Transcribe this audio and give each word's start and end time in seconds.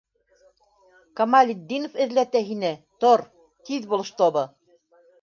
Камалетдинов 1.21 2.01
эҙләтә 2.07 2.43
һине, 2.49 2.75
тор, 3.07 3.27
тиҙ 3.71 3.91
бул 3.95 4.07
штобы! 4.13 4.49